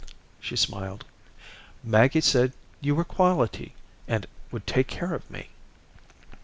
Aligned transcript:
She 0.39 0.55
smiled. 0.55 1.05
"Maggie 1.83 2.21
said 2.21 2.53
you 2.79 2.95
were 2.95 3.03
'quality,' 3.03 3.75
and 4.07 4.25
would 4.49 4.65
take 4.65 4.87
care 4.87 5.13
of 5.13 5.29
me." 5.29 5.49